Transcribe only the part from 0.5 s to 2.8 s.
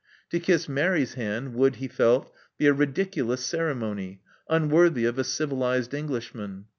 Mary's hand would, he felt, be a